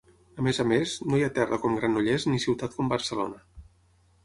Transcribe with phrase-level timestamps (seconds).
[0.43, 3.47] A més a més, no hi ha terra com Granollers ni ciutat com Barcelona.